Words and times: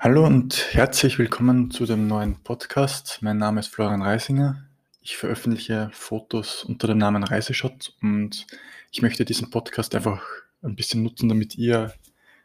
Hallo 0.00 0.24
und 0.24 0.74
herzlich 0.74 1.18
willkommen 1.18 1.72
zu 1.72 1.84
dem 1.84 2.06
neuen 2.06 2.36
Podcast. 2.44 3.18
Mein 3.20 3.36
Name 3.36 3.58
ist 3.58 3.74
Florian 3.74 4.00
Reisinger. 4.00 4.64
Ich 5.02 5.16
veröffentliche 5.16 5.90
Fotos 5.92 6.62
unter 6.62 6.86
dem 6.86 6.98
Namen 6.98 7.24
Reiseshot 7.24 7.96
und 8.00 8.46
ich 8.92 9.02
möchte 9.02 9.24
diesen 9.24 9.50
Podcast 9.50 9.96
einfach 9.96 10.22
ein 10.62 10.76
bisschen 10.76 11.02
nutzen, 11.02 11.28
damit 11.28 11.58
ihr 11.58 11.92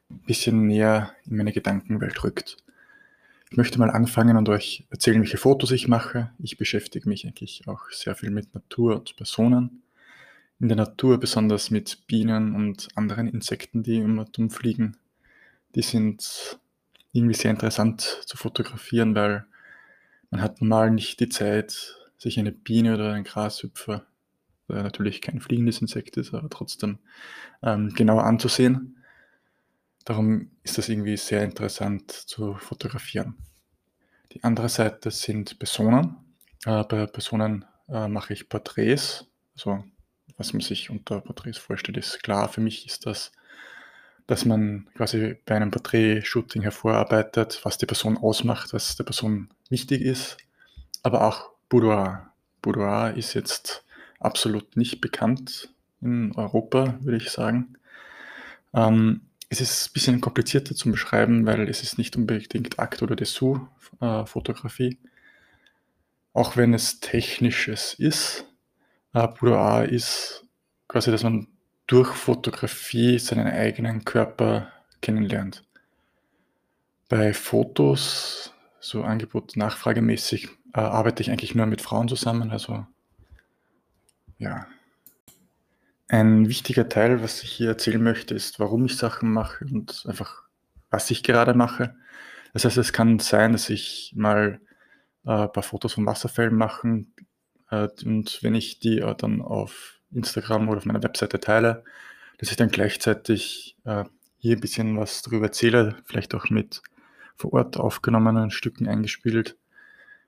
ein 0.10 0.22
bisschen 0.26 0.66
näher 0.66 1.14
in 1.26 1.38
meine 1.38 1.52
Gedankenwelt 1.52 2.24
rückt. 2.24 2.58
Ich 3.52 3.58
möchte 3.58 3.78
mal 3.78 3.92
anfangen 3.92 4.36
und 4.36 4.50
euch 4.50 4.88
erzählen, 4.90 5.22
welche 5.22 5.38
Fotos 5.38 5.70
ich 5.70 5.88
mache. 5.88 6.32
Ich 6.40 6.58
beschäftige 6.58 7.08
mich 7.08 7.28
eigentlich 7.28 7.68
auch 7.68 7.92
sehr 7.92 8.16
viel 8.16 8.32
mit 8.32 8.56
Natur 8.56 8.96
und 8.96 9.16
Personen. 9.16 9.84
In 10.60 10.70
der 10.70 10.78
Natur 10.78 11.20
besonders 11.20 11.70
mit 11.70 12.08
Bienen 12.08 12.56
und 12.56 12.88
anderen 12.96 13.28
Insekten, 13.28 13.84
die 13.84 13.98
immer 13.98 14.26
dumm 14.26 14.50
fliegen. 14.50 14.98
Die 15.76 15.84
sind 15.84 16.58
irgendwie 17.14 17.36
sehr 17.36 17.52
interessant 17.52 18.02
zu 18.02 18.36
fotografieren, 18.38 19.16
weil 19.16 19.46
man 20.32 20.42
hat 20.42 20.62
normal 20.62 20.92
nicht 20.92 21.20
die 21.20 21.30
Zeit, 21.30 21.96
sich 22.18 22.40
eine 22.40 22.52
Biene 22.52 22.96
oder 22.96 23.14
einen 23.14 23.24
Grashüpfer, 23.24 24.06
der 24.68 24.84
natürlich 24.84 25.22
kein 25.22 25.40
fliegendes 25.40 25.82
Insekt 25.82 26.18
ist, 26.18 26.34
aber 26.34 26.50
trotzdem 26.50 27.00
ähm, 27.62 27.90
genauer 27.94 28.24
anzusehen. 28.24 28.98
Darum 30.06 30.52
ist 30.64 30.78
das 30.78 30.90
irgendwie 30.90 31.18
sehr 31.18 31.44
interessant 31.44 32.12
zu 32.12 32.56
fotografieren. 32.56 33.36
Die 34.34 34.44
andere 34.44 34.70
Seite 34.70 35.12
sind 35.12 35.60
Personen. 35.60 36.18
Äh, 36.66 36.84
bei 36.84 37.06
Personen 37.06 37.66
äh, 37.88 38.08
mache 38.08 38.34
ich 38.34 38.50
Porträts. 38.50 39.28
Also 39.54 39.84
was 40.38 40.54
man 40.54 40.62
sich 40.62 40.90
unter 40.90 41.22
Porträts 41.22 41.60
vorstellt, 41.60 41.98
ist 41.98 42.24
klar. 42.24 42.50
Für 42.50 42.62
mich 42.62 42.86
ist 42.88 43.06
das 43.06 43.32
dass 44.28 44.46
man 44.46 44.88
quasi 44.96 45.36
bei 45.46 45.56
einem 45.56 45.72
Porträt-Shooting 45.72 46.62
hervorarbeitet, 46.62 47.60
was 47.64 47.78
die 47.78 47.86
Person 47.86 48.18
ausmacht, 48.18 48.74
was 48.74 48.96
der 48.96 49.04
Person 49.04 49.50
wichtig 49.70 50.02
ist, 50.02 50.38
aber 51.02 51.28
auch 51.28 51.52
Boudoir. 51.70 52.32
Boudoir 52.62 53.16
ist 53.16 53.34
jetzt 53.34 53.84
absolut 54.20 54.78
nicht 54.78 55.02
bekannt 55.02 55.70
in 56.02 56.34
Europa, 56.36 56.98
würde 57.02 57.18
ich 57.18 57.30
sagen. 57.30 57.76
Ähm, 58.74 59.22
es 59.50 59.62
ist 59.62 59.90
ein 59.90 59.94
bisschen 59.94 60.22
komplizierter 60.22 60.76
zu 60.76 60.90
beschreiben, 60.90 61.46
weil 61.46 61.70
es 61.70 61.84
ist 61.84 61.98
nicht 61.98 62.16
unbedingt 62.16 62.80
Akt- 62.80 63.04
oder 63.04 63.16
Dessous-Fotografie. 63.16 64.98
Äh, 65.04 65.10
auch 66.34 66.58
wenn 66.58 66.74
es 66.74 67.00
technisches 67.00 67.94
ist. 67.94 68.46
Äh, 69.14 69.28
Boudoir 69.28 69.86
ist 69.86 70.46
quasi, 70.88 71.12
dass 71.12 71.24
man 71.24 71.48
durch 71.94 72.10
Fotografie 72.16 73.20
seinen 73.20 73.46
eigenen 73.46 74.04
Körper 74.04 74.74
kennenlernt. 75.00 75.64
Bei 77.08 77.36
Fotos, 77.36 78.52
so 78.80 79.04
Angebot-Nachfragemäßig, 79.04 80.50
äh, 80.74 80.80
arbeite 80.80 81.22
ich 81.22 81.30
eigentlich 81.30 81.54
nur 81.54 81.68
mit 81.68 81.82
Frauen 81.82 82.08
zusammen. 82.08 82.50
Also 82.50 82.88
ja. 84.40 84.66
Ein 86.08 86.50
wichtiger 86.50 86.90
Teil, 86.90 87.22
was 87.22 87.44
ich 87.44 87.52
hier 87.52 87.70
erzählen 87.70 88.02
möchte, 88.02 88.34
ist, 88.34 88.60
warum 88.60 88.86
ich 88.86 88.98
Sachen 88.98 89.32
mache 89.32 89.64
und 89.66 90.04
einfach, 90.08 90.46
was 90.90 91.12
ich 91.12 91.22
gerade 91.22 91.54
mache. 91.54 91.96
Das 92.54 92.66
heißt, 92.66 92.78
es 92.78 92.92
kann 92.92 93.20
sein, 93.20 93.52
dass 93.52 93.70
ich 93.70 94.14
mal 94.16 94.60
äh, 95.28 95.44
ein 95.44 95.52
paar 95.52 95.62
Fotos 95.62 95.94
von 95.94 96.08
Wasserfällen 96.08 96.56
mache 96.56 97.06
äh, 97.70 97.88
und 98.04 98.40
wenn 98.42 98.56
ich 98.56 98.80
die 98.80 98.98
äh, 98.98 99.14
dann 99.16 99.44
auf 99.44 100.00
Instagram 100.16 100.70
oder 100.70 100.78
auf 100.78 100.86
meiner 100.86 101.04
Webseite 101.04 101.40
teile, 101.40 101.84
dass 102.38 102.52
ich 102.52 102.58
dann 102.58 102.70
gleichzeitig 102.70 103.76
äh, 103.86 104.04
hier 104.38 104.58
ein 104.58 104.62
bisschen 104.62 104.98
was 104.98 105.22
darüber 105.22 105.46
erzähle, 105.46 105.96
vielleicht 106.06 106.36
auch 106.36 106.50
mit 106.50 106.82
vor 107.36 107.54
Ort 107.54 107.78
aufgenommenen 107.78 108.52
Stücken 108.52 108.88
eingespielt, 108.88 109.58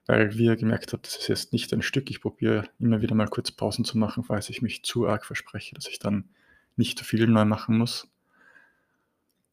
weil 0.06 0.38
wir 0.38 0.56
gemerkt 0.56 0.94
haben, 0.94 1.02
das 1.04 1.18
ist 1.18 1.28
jetzt 1.28 1.54
nicht 1.54 1.74
ein 1.74 1.82
Stück. 1.82 2.10
Ich 2.10 2.22
probiere 2.22 2.68
immer 2.80 3.02
wieder 3.02 3.16
mal 3.16 3.28
kurz 3.28 3.52
Pausen 3.52 3.86
zu 3.86 3.98
machen, 3.98 4.24
falls 4.24 4.50
ich 4.50 4.62
mich 4.62 4.84
zu 4.84 5.08
arg 5.08 5.26
verspreche, 5.26 5.76
dass 5.76 5.88
ich 5.88 6.00
dann 6.00 6.30
nicht 6.76 6.98
zu 6.98 7.06
viel 7.06 7.28
neu 7.28 7.46
machen 7.46 7.78
muss. 7.78 8.08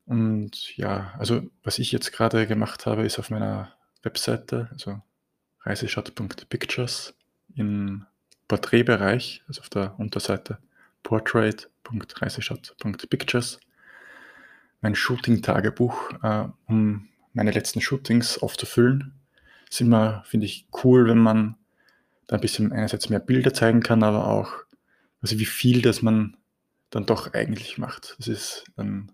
Und 0.07 0.77
ja, 0.77 1.15
also 1.19 1.43
was 1.63 1.79
ich 1.79 1.93
jetzt 1.93 2.13
gerade 2.13 2.47
gemacht 2.47 2.87
habe, 2.87 3.05
ist 3.05 3.19
auf 3.19 3.31
meiner 3.31 3.73
Webseite, 4.03 4.69
also 4.73 5.01
reiseshot.pictures 5.63 7.15
in 7.55 8.05
Porträtbereich, 8.53 9.43
also 9.49 9.63
auf 9.63 9.71
der 9.71 9.99
Unterseite 9.99 10.59
portrait.reiseshot.pictures, 11.05 13.59
mein 14.83 14.95
Shooting-Tagebuch, 14.95 16.13
äh, 16.23 16.49
um 16.67 17.09
meine 17.33 17.53
letzten 17.53 17.81
Shootings 17.81 18.37
aufzufüllen. 18.37 19.15
Ist 19.71 19.81
immer, 19.81 20.23
finde 20.27 20.45
ich, 20.45 20.67
cool, 20.85 21.09
wenn 21.09 21.17
man 21.17 21.57
da 22.27 22.37
ein 22.37 22.43
bisschen 22.43 22.73
einerseits 22.73 23.09
mehr 23.09 23.21
Bilder 23.21 23.55
zeigen 23.55 23.81
kann, 23.81 24.03
aber 24.03 24.27
auch, 24.27 24.53
also 25.23 25.39
wie 25.39 25.47
viel 25.47 25.81
das 25.81 26.03
man 26.03 26.37
dann 26.91 27.07
doch 27.07 27.33
eigentlich 27.33 27.79
macht. 27.79 28.17
Das 28.19 28.29
ist 28.29 28.67
dann 28.77 29.13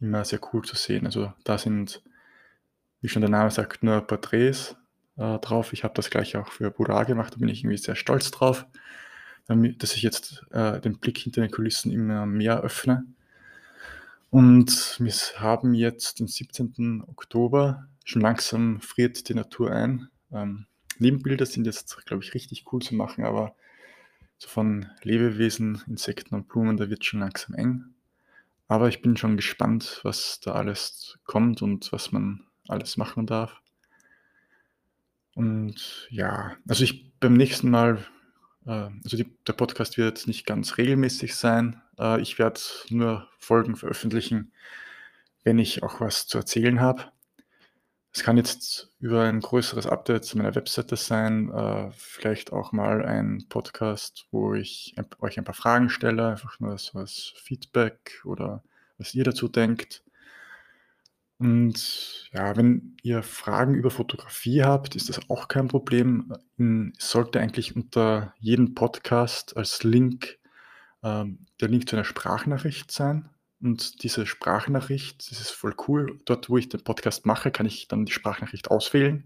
immer 0.00 0.24
sehr 0.24 0.40
cool 0.54 0.64
zu 0.64 0.74
sehen. 0.74 1.04
Also 1.04 1.34
da 1.44 1.58
sind, 1.58 2.02
wie 3.02 3.10
schon 3.10 3.20
der 3.20 3.30
Name 3.30 3.50
sagt, 3.50 3.82
nur 3.82 4.00
Porträts 4.00 4.74
äh, 5.18 5.38
drauf. 5.38 5.72
Ich 5.72 5.84
habe 5.84 5.94
das 5.94 6.10
gleich 6.10 6.36
auch 6.36 6.52
für 6.52 6.70
Bura 6.70 7.04
gemacht, 7.04 7.34
da 7.34 7.38
bin 7.38 7.48
ich 7.48 7.60
irgendwie 7.60 7.76
sehr 7.76 7.96
stolz 7.96 8.30
drauf, 8.30 8.66
dass 9.46 9.94
ich 9.94 10.02
jetzt 10.02 10.44
äh, 10.50 10.80
den 10.80 10.98
Blick 10.98 11.18
hinter 11.18 11.40
den 11.40 11.50
Kulissen 11.50 11.92
immer 11.92 12.26
mehr 12.26 12.60
öffne. 12.60 13.04
Und 14.30 14.96
wir 15.00 15.12
haben 15.40 15.74
jetzt 15.74 16.20
den 16.20 16.28
17. 16.28 17.04
Oktober, 17.06 17.86
schon 18.04 18.22
langsam 18.22 18.80
friert 18.80 19.28
die 19.28 19.34
Natur 19.34 19.70
ein. 19.72 20.08
Ähm, 20.32 20.66
Nebenbilder 20.98 21.46
sind 21.46 21.66
jetzt, 21.66 22.04
glaube 22.06 22.22
ich, 22.22 22.34
richtig 22.34 22.64
cool 22.72 22.82
zu 22.82 22.94
machen, 22.94 23.24
aber 23.24 23.54
so 24.36 24.48
von 24.48 24.86
Lebewesen, 25.02 25.82
Insekten 25.86 26.34
und 26.34 26.48
Blumen, 26.48 26.76
da 26.76 26.90
wird 26.90 27.04
schon 27.04 27.20
langsam 27.20 27.54
eng. 27.54 27.84
Aber 28.68 28.88
ich 28.88 29.00
bin 29.00 29.16
schon 29.16 29.36
gespannt, 29.36 30.00
was 30.02 30.40
da 30.40 30.52
alles 30.52 31.18
kommt 31.24 31.62
und 31.62 31.90
was 31.90 32.12
man 32.12 32.44
alles 32.68 32.98
machen 32.98 33.26
darf. 33.26 33.62
Und 35.38 36.08
ja, 36.10 36.56
also 36.66 36.82
ich 36.82 37.12
beim 37.20 37.34
nächsten 37.34 37.70
Mal, 37.70 38.04
äh, 38.66 38.88
also 39.04 39.16
die, 39.16 39.30
der 39.46 39.52
Podcast 39.52 39.96
wird 39.96 40.26
nicht 40.26 40.46
ganz 40.46 40.78
regelmäßig 40.78 41.36
sein. 41.36 41.80
Äh, 41.96 42.20
ich 42.20 42.40
werde 42.40 42.58
nur 42.90 43.28
Folgen 43.38 43.76
veröffentlichen, 43.76 44.50
wenn 45.44 45.60
ich 45.60 45.84
auch 45.84 46.00
was 46.00 46.26
zu 46.26 46.38
erzählen 46.38 46.80
habe. 46.80 47.04
Es 48.12 48.24
kann 48.24 48.36
jetzt 48.36 48.92
über 48.98 49.22
ein 49.22 49.38
größeres 49.38 49.86
Update 49.86 50.24
zu 50.24 50.38
meiner 50.38 50.56
Webseite 50.56 50.96
sein, 50.96 51.52
äh, 51.52 51.92
vielleicht 51.92 52.52
auch 52.52 52.72
mal 52.72 53.06
ein 53.06 53.46
Podcast, 53.48 54.26
wo 54.32 54.54
ich 54.54 54.96
euch 55.20 55.38
ein 55.38 55.44
paar 55.44 55.54
Fragen 55.54 55.88
stelle, 55.88 56.30
einfach 56.30 56.58
nur 56.58 56.76
so 56.78 56.98
als 56.98 57.32
Feedback 57.36 58.22
oder 58.24 58.64
was 58.96 59.14
ihr 59.14 59.22
dazu 59.22 59.46
denkt. 59.46 60.02
Und 61.38 62.28
ja, 62.32 62.56
wenn 62.56 62.96
ihr 63.02 63.22
Fragen 63.22 63.74
über 63.74 63.90
Fotografie 63.90 64.64
habt, 64.64 64.96
ist 64.96 65.08
das 65.08 65.20
auch 65.30 65.46
kein 65.46 65.68
Problem. 65.68 66.34
Es 66.98 67.10
sollte 67.10 67.40
eigentlich 67.40 67.76
unter 67.76 68.34
jedem 68.40 68.74
Podcast 68.74 69.56
als 69.56 69.84
Link 69.84 70.38
ähm, 71.02 71.46
der 71.60 71.68
Link 71.68 71.88
zu 71.88 71.96
einer 71.96 72.04
Sprachnachricht 72.04 72.90
sein. 72.90 73.28
Und 73.60 74.02
diese 74.02 74.26
Sprachnachricht, 74.26 75.30
das 75.30 75.40
ist 75.40 75.50
voll 75.50 75.74
cool. 75.88 76.20
Dort, 76.24 76.48
wo 76.48 76.58
ich 76.58 76.68
den 76.68 76.82
Podcast 76.84 77.26
mache, 77.26 77.50
kann 77.50 77.66
ich 77.66 77.88
dann 77.88 78.04
die 78.04 78.12
Sprachnachricht 78.12 78.70
auswählen 78.70 79.24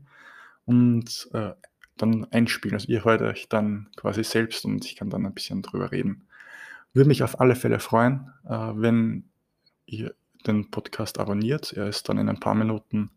und 0.65 1.29
äh, 1.35 1.53
dann 1.99 2.25
einspielen. 2.31 2.75
Also 2.75 2.89
ihr 2.89 3.05
hört 3.05 3.21
euch 3.21 3.49
dann 3.49 3.89
quasi 3.97 4.25
selbst 4.25 4.65
und 4.65 4.85
ich 4.87 4.97
kann 4.97 5.11
dann 5.11 5.27
ein 5.27 5.35
bisschen 5.35 5.61
drüber 5.61 5.93
reden. 5.93 6.27
Würde 6.95 7.09
mich 7.09 7.23
auf 7.23 7.41
alle 7.41 7.57
Fälle 7.57 7.79
freuen, 7.79 8.33
äh, 8.45 8.73
wenn 8.75 9.29
ihr 9.85 10.15
den 10.47 10.71
Podcast 10.71 11.19
abonniert. 11.19 11.73
Er 11.73 11.89
ist 11.89 12.09
dann 12.09 12.19
in 12.19 12.29
ein 12.29 12.41
paar 12.41 12.55
Minuten 12.55 13.11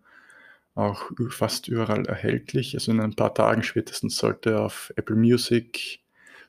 auch 0.76 1.12
fast 1.30 1.68
überall 1.68 2.06
erhältlich. 2.06 2.76
Also 2.76 2.92
in 2.92 3.00
ein 3.00 3.16
paar 3.16 3.34
Tagen 3.34 3.64
spätestens 3.64 4.18
sollte 4.18 4.52
er 4.52 4.62
auf 4.62 4.94
Apple 4.96 5.16
Music, 5.16 6.02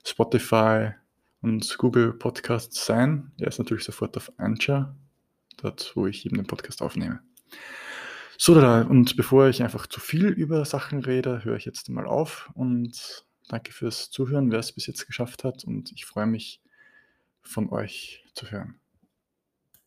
Spotify 0.05 0.91
und 1.41 1.79
Google 1.79 2.13
Podcasts 2.13 2.85
sein. 2.85 3.33
Er 3.39 3.49
ist 3.49 3.59
natürlich 3.59 3.85
sofort 3.85 4.17
auf 4.17 4.33
Anchor, 4.37 4.95
dort 5.59 5.93
wo 5.95 6.07
ich 6.07 6.27
eben 6.27 6.37
den 6.37 6.47
Podcast 6.47 6.83
aufnehme. 6.83 7.21
So, 8.39 8.55
und 8.55 9.17
bevor 9.17 9.49
ich 9.49 9.63
einfach 9.63 9.87
zu 9.87 10.01
viel 10.01 10.27
über 10.27 10.65
Sachen 10.65 11.03
rede, 11.03 11.45
höre 11.45 11.57
ich 11.57 11.65
jetzt 11.65 11.89
mal 11.89 12.07
auf 12.07 12.51
und 12.55 13.25
danke 13.49 13.73
fürs 13.73 14.11
Zuhören, 14.11 14.51
wer 14.51 14.59
es 14.59 14.73
bis 14.73 14.87
jetzt 14.87 15.07
geschafft 15.07 15.45
hat 15.45 15.65
und 15.65 15.93
ich 15.93 16.05
freue 16.05 16.27
mich 16.27 16.61
von 17.43 17.71
euch 17.71 18.25
zu 18.35 18.51
hören. 18.51 18.81